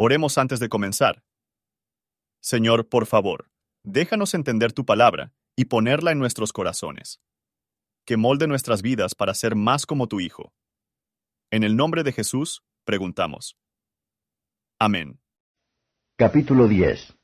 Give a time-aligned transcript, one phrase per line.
[0.00, 1.24] Oremos antes de comenzar.
[2.40, 3.50] Señor, por favor,
[3.82, 7.20] déjanos entender tu palabra y ponerla en nuestros corazones.
[8.06, 10.52] Que molde nuestras vidas para ser más como tu Hijo.
[11.50, 13.56] En el nombre de Jesús, preguntamos.
[14.78, 15.18] Amén.
[16.16, 17.16] Capítulo 10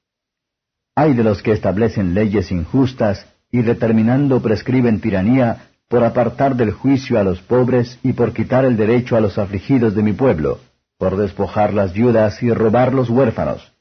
[0.97, 7.21] Hay de los que establecen leyes injustas y determinando prescriben tiranía por apartar del juicio
[7.21, 10.59] a los pobres y por quitar el derecho a los afligidos de mi pueblo
[11.05, 13.75] por despojar las viudas y robar los huérfanos.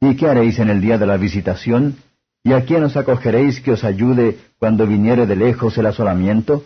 [0.00, 1.98] ¿Y qué haréis en el día de la visitación?
[2.42, 6.64] ¿Y a quién os acogeréis que os ayude cuando viniere de lejos el asolamiento?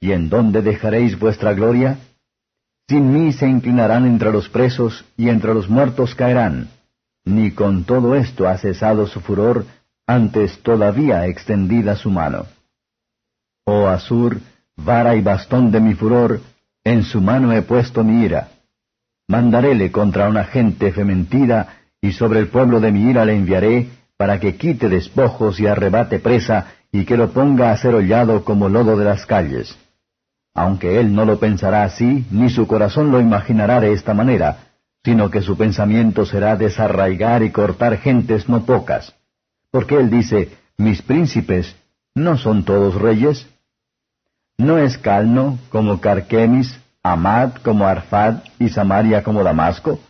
[0.00, 1.98] ¿Y en dónde dejaréis vuestra gloria?
[2.88, 6.70] Sin mí se inclinarán entre los presos, y entre los muertos caerán.
[7.24, 9.64] Ni con todo esto ha cesado su furor,
[10.08, 12.46] antes todavía extendida su mano.
[13.64, 14.40] Oh Asur,
[14.74, 16.40] vara y bastón de mi furor,
[16.82, 18.48] en su mano he puesto mi ira
[19.28, 24.38] mandaréle contra una gente fementida, y sobre el pueblo de mi ira le enviaré, para
[24.38, 28.96] que quite despojos y arrebate presa, y que lo ponga a ser hollado como lodo
[28.96, 29.76] de las calles.
[30.54, 34.58] Aunque él no lo pensará así, ni su corazón lo imaginará de esta manera,
[35.04, 39.14] sino que su pensamiento será desarraigar y cortar gentes no pocas.
[39.70, 41.74] Porque él dice, mis príncipes,
[42.14, 43.48] ¿no son todos reyes?
[44.56, 50.00] ¿No es Calno como Carquemis, Amad como Arfad y Samaria como Damasco?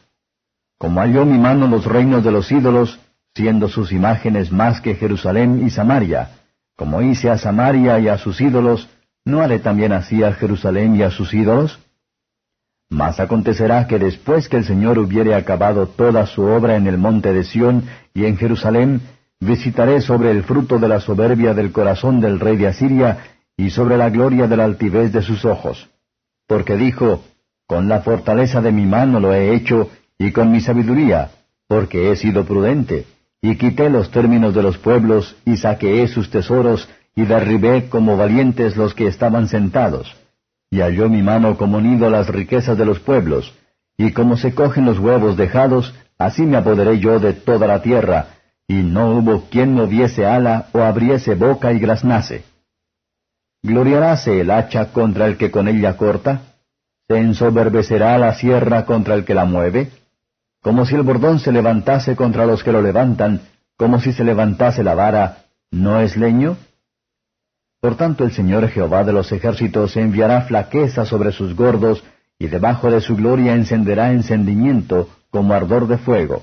[0.79, 3.01] Como halló mi mano los reinos de los ídolos,
[3.35, 6.29] siendo sus imágenes más que Jerusalén y Samaria,
[6.77, 8.89] como hice a Samaria y a sus ídolos,
[9.25, 11.81] ¿no haré también así a Jerusalén y a sus ídolos?
[12.89, 17.33] Mas acontecerá que después que el Señor hubiere acabado toda su obra en el monte
[17.33, 19.01] de Sión y en Jerusalén,
[19.41, 23.19] visitaré sobre el fruto de la soberbia del corazón del rey de Asiria
[23.57, 25.89] y sobre la gloria de la altivez de sus ojos
[26.47, 27.25] porque dijo,
[27.67, 31.31] Con la fortaleza de mi mano lo he hecho, y con mi sabiduría,
[31.67, 33.07] porque he sido prudente,
[33.41, 38.77] y quité los términos de los pueblos, y saqueé sus tesoros, y derribé como valientes
[38.77, 40.15] los que estaban sentados.
[40.71, 43.55] Y halló mi mano como nido las riquezas de los pueblos,
[43.97, 48.27] y como se cogen los huevos dejados, así me apoderé yo de toda la tierra,
[48.67, 52.45] y no hubo quien moviese ala o abriese boca y graznase.
[53.65, 56.43] ¿Gloriaráse el hacha contra el que con ella corta?
[57.09, 59.91] ¿Se ensoberbecerá la sierra contra el que la mueve?
[60.61, 63.41] Como si el bordón se levantase contra los que lo levantan,
[63.79, 66.59] como si se levantase la vara, ¿no es leño?
[67.81, 72.05] Por tanto el Señor Jehová de los ejércitos enviará flaqueza sobre sus gordos,
[72.39, 76.43] y debajo de su gloria encenderá encendimiento como ardor de fuego.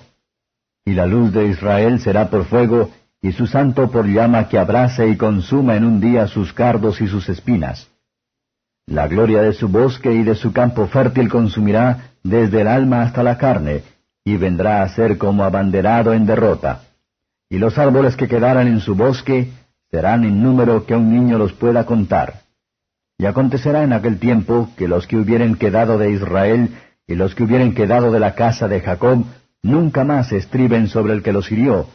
[0.86, 2.90] Y la luz de Israel será por fuego,
[3.22, 7.08] y su santo por llama que abrace y consuma en un día sus cardos y
[7.08, 7.88] sus espinas.
[8.88, 13.22] La gloria de su bosque y de su campo fértil consumirá desde el alma hasta
[13.22, 13.84] la carne,
[14.24, 16.82] y vendrá a ser como abanderado en derrota.
[17.50, 19.52] Y los árboles que quedaran en su bosque
[19.90, 22.42] serán en número que un niño los pueda contar.
[23.18, 26.70] Y acontecerá en aquel tiempo que los que hubieren quedado de Israel
[27.06, 29.26] y los que hubieren quedado de la casa de Jacob
[29.62, 31.88] nunca más estriben sobre el que los hirió,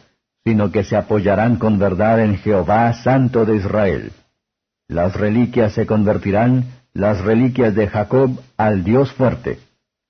[0.45, 4.11] sino que se apoyarán con verdad en Jehová, Santo de Israel.
[4.87, 9.59] Las reliquias se convertirán, las reliquias de Jacob, al Dios fuerte.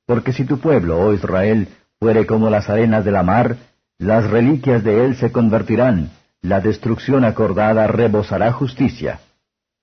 [0.06, 1.68] Porque si tu pueblo, oh Israel,
[2.00, 3.58] fuere como las arenas de la mar,
[3.98, 6.12] las reliquias de él se convertirán,
[6.42, 9.20] la destrucción acordada rebosará justicia.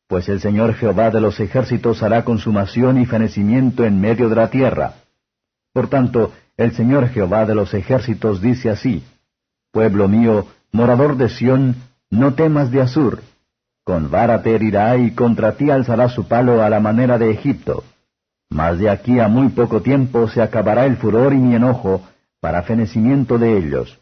[0.06, 4.50] Pues el Señor Jehová de los ejércitos hará consumación y fenecimiento en medio de la
[4.50, 4.94] tierra.
[5.72, 9.02] Por tanto, el Señor Jehová de los ejércitos dice así,
[9.74, 11.74] Pueblo mío, morador de Sión,
[12.08, 13.22] no temas de Asur.
[13.82, 17.82] Con vara te herirá y contra ti alzará su palo a la manera de Egipto.
[18.48, 22.02] Mas de aquí a muy poco tiempo se acabará el furor y mi enojo,
[22.40, 23.98] para fenecimiento de ellos.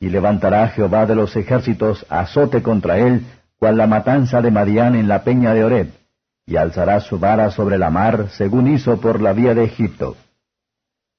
[0.00, 3.26] Y levantará Jehová de los ejércitos azote contra él,
[3.58, 5.90] cual la matanza de Madián en la peña de Oreb,
[6.46, 10.16] y alzará su vara sobre la mar, según hizo por la vía de Egipto.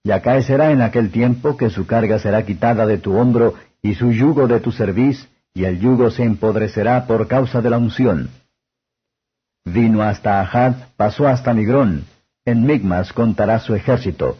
[0.03, 4.11] Y acaecerá en aquel tiempo que su carga será quitada de tu hombro, y su
[4.11, 8.31] yugo de tu cerviz, y el yugo se empodrecerá por causa de la unción.
[9.63, 12.05] Vino hasta Ahad, pasó hasta Migrón,
[12.45, 14.39] en Migmas contará su ejército.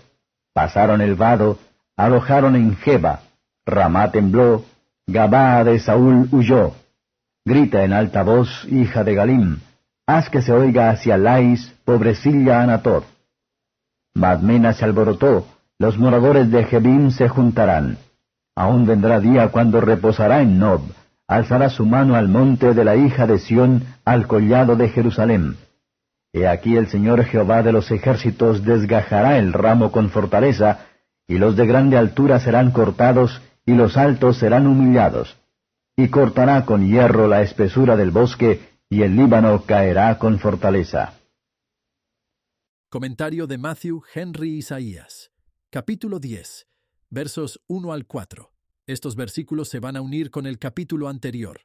[0.51, 1.59] Pasaron el vado,
[1.95, 3.19] alojaron en Jeba,
[3.67, 4.65] Ramá tembló,
[5.05, 6.73] Gabá de Saúl huyó.
[7.45, 9.59] Grita en alta voz, hija de Galim,
[10.07, 13.05] haz que se oiga hacia Lais, pobrecilla Anatot.
[14.15, 15.45] Madmena se alborotó,
[15.77, 17.99] los moradores de Jebim se juntarán.
[18.55, 20.81] Aún vendrá día cuando reposará en Nob,
[21.27, 25.57] alzará su mano al monte de la hija de Sión, al collado de Jerusalén.
[26.31, 30.85] He aquí el Señor Jehová de los ejércitos desgajará el ramo con fortaleza,
[31.27, 35.37] y los de grande altura serán cortados, y los altos serán humillados.
[35.97, 41.13] Y cortará con hierro la espesura del bosque, y el Líbano caerá con fortaleza.
[42.89, 45.31] Comentario de Matthew Henry Isaías.
[45.69, 46.67] Capítulo 10,
[47.09, 48.51] versos 1 al 4.
[48.87, 51.61] Estos versículos se van a unir con el capítulo anterior.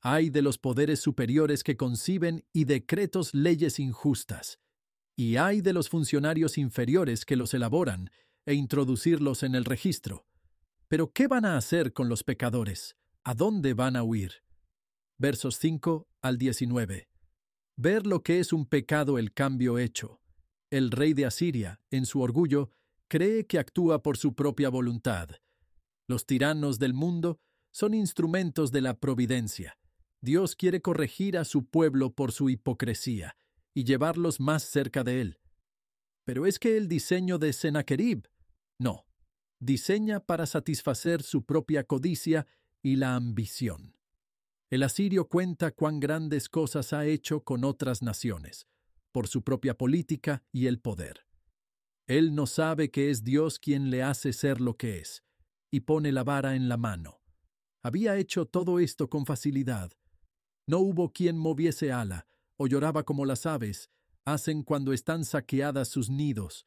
[0.00, 4.58] Hay de los poderes superiores que conciben y decretos leyes injustas,
[5.16, 8.10] y hay de los funcionarios inferiores que los elaboran
[8.46, 10.26] e introducirlos en el registro.
[10.88, 12.96] Pero ¿qué van a hacer con los pecadores?
[13.24, 14.42] ¿A dónde van a huir?
[15.16, 17.08] Versos 5 al 19.
[17.76, 20.20] Ver lo que es un pecado el cambio hecho.
[20.70, 22.70] El rey de Asiria, en su orgullo,
[23.08, 25.28] cree que actúa por su propia voluntad.
[26.06, 27.38] Los tiranos del mundo
[27.72, 29.78] son instrumentos de la providencia.
[30.20, 33.36] Dios quiere corregir a su pueblo por su hipocresía
[33.74, 35.40] y llevarlos más cerca de él.
[36.24, 38.28] Pero es que el diseño de Sennacherib,
[38.78, 39.06] no,
[39.60, 42.46] diseña para satisfacer su propia codicia
[42.82, 43.96] y la ambición.
[44.70, 48.66] El asirio cuenta cuán grandes cosas ha hecho con otras naciones,
[49.12, 51.26] por su propia política y el poder.
[52.06, 55.24] Él no sabe que es Dios quien le hace ser lo que es,
[55.70, 57.22] y pone la vara en la mano.
[57.82, 59.92] Había hecho todo esto con facilidad.
[60.66, 63.90] No hubo quien moviese ala, o lloraba como las aves,
[64.26, 66.66] hacen cuando están saqueadas sus nidos.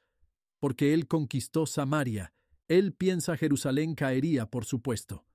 [0.59, 2.33] Porque él conquistó Samaria,
[2.67, 5.25] él piensa Jerusalén caería, por supuesto.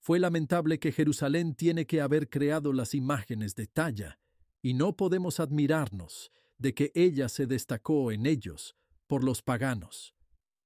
[0.00, 4.18] Fue lamentable que Jerusalén tiene que haber creado las imágenes de talla,
[4.62, 10.14] y no podemos admirarnos de que ella se destacó en ellos por los paganos.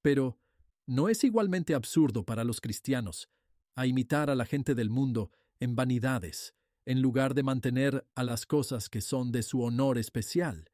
[0.02, 0.38] Pero,
[0.86, 3.28] ¿no es igualmente absurdo para los cristianos
[3.76, 6.54] a imitar a la gente del mundo en vanidades,
[6.84, 10.70] en lugar de mantener a las cosas que son de su honor especial,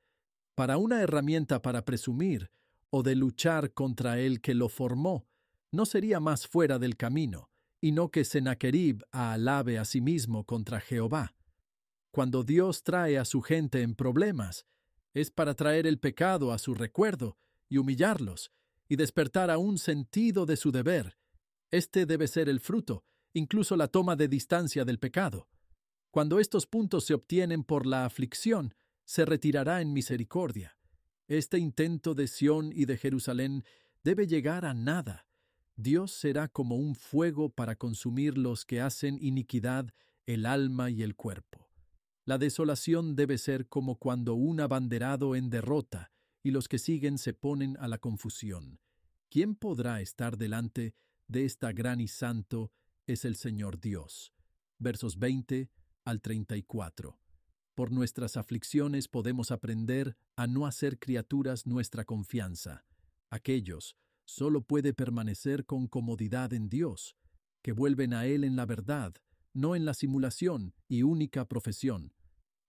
[0.55, 2.51] para una herramienta para presumir
[2.91, 5.29] o de luchar contra el que lo formó,
[5.71, 10.81] no sería más fuera del camino, y no que Sennacherib alabe a sí mismo contra
[10.81, 11.35] Jehová.
[12.11, 14.67] Cuando Dios trae a su gente en problemas,
[15.13, 17.37] es para traer el pecado a su recuerdo
[17.69, 18.53] y humillarlos,
[18.89, 21.17] y despertar a un sentido de su deber.
[21.71, 25.49] Este debe ser el fruto, incluso la toma de distancia del pecado.
[26.11, 28.75] Cuando estos puntos se obtienen por la aflicción,
[29.05, 30.77] se retirará en misericordia.
[31.29, 33.65] Este intento de Sión y de Jerusalén
[34.03, 35.27] debe llegar a nada.
[35.77, 39.93] Dios será como un fuego para consumir los que hacen iniquidad
[40.25, 41.69] el alma y el cuerpo.
[42.25, 46.11] La desolación debe ser como cuando un abanderado en derrota
[46.47, 48.79] y los que siguen se ponen a la confusión.
[49.31, 50.95] ¿Quién podrá estar delante
[51.27, 52.71] de esta gran y santo
[53.09, 54.33] es el Señor Dios?
[54.79, 55.73] Versos 20
[56.05, 57.19] al 34.
[57.75, 62.85] Por nuestras aflicciones podemos aprender a no hacer criaturas nuestra confianza.
[63.29, 67.17] Aquellos solo puede permanecer con comodidad en Dios,
[67.61, 69.17] que vuelven a Él en la verdad,
[69.53, 72.13] no en la simulación y única profesión.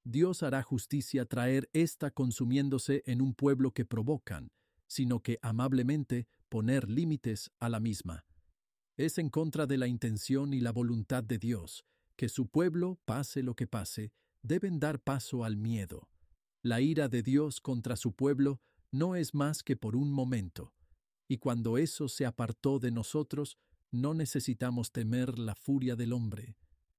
[0.10, 4.54] Dios hará justicia traer esta consumiéndose en un pueblo que provocan,
[4.88, 8.24] sino que amablemente poner límites a la misma.
[8.96, 11.84] Es en contra de la intención y la voluntad de Dios,
[12.16, 14.14] que su pueblo, pase lo que pase,
[14.44, 16.08] deben dar paso al miedo.
[16.62, 18.62] La ira de Dios contra su pueblo
[18.94, 20.74] no es más que por un momento,
[21.28, 23.58] y cuando eso se apartó de nosotros,
[23.92, 26.56] no necesitamos temer la furia del hombre.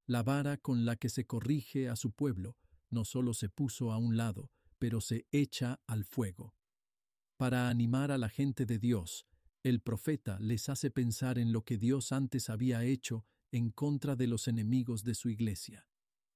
[0.06, 2.58] La vara con la que se corrige a su pueblo
[2.90, 6.54] no solo se puso a un lado, pero se echa al fuego.
[7.36, 9.26] Para animar a la gente de Dios,
[9.62, 14.26] el profeta les hace pensar en lo que Dios antes había hecho en contra de
[14.26, 15.86] los enemigos de su iglesia.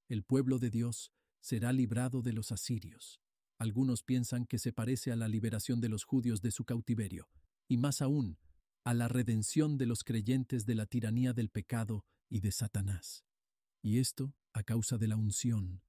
[0.09, 3.21] El pueblo de Dios será librado de los asirios.
[3.59, 7.29] Algunos piensan que se parece a la liberación de los judíos de su cautiverio,
[7.69, 8.39] y más aún,
[8.85, 13.25] a la redención de los creyentes de la tiranía del pecado y de Satanás.
[13.83, 15.83] Y esto a causa de la unción,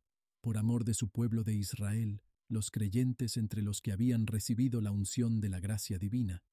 [0.44, 4.92] por amor de su pueblo de Israel, los creyentes entre los que habían recibido la
[4.92, 6.44] unción de la gracia divina,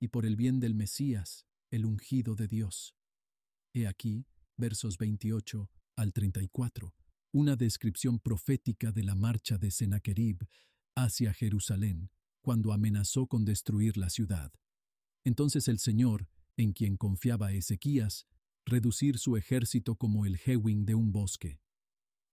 [0.00, 2.96] y por el bien del Mesías, el ungido de Dios,
[3.72, 6.92] He aquí, versos 28 al 34,
[7.30, 10.48] una descripción profética de la marcha de Sennacherib
[10.96, 12.10] hacia Jerusalén,
[12.42, 14.52] cuando amenazó con destruir la ciudad.
[15.22, 18.26] Entonces el Señor, en quien confiaba Ezequías,
[18.66, 21.60] reducir su ejército como el hewing de un bosque.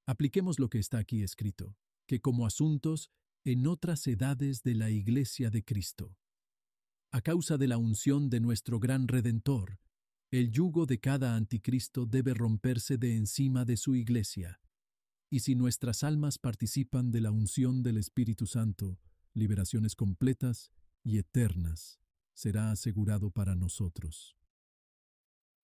[0.07, 1.75] Apliquemos lo que está aquí escrito,
[2.07, 3.11] que como asuntos
[3.43, 6.17] en otras edades de la Iglesia de Cristo.
[7.11, 9.79] A causa de la unción de nuestro gran Redentor,
[10.31, 14.61] el yugo de cada anticristo debe romperse de encima de su iglesia.
[15.29, 18.99] Y si nuestras almas participan de la unción del Espíritu Santo,
[19.33, 20.71] liberaciones completas
[21.03, 21.99] y eternas
[22.33, 24.37] será asegurado para nosotros.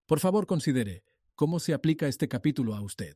[0.05, 3.15] Por favor, considere cómo se aplica este capítulo a usted.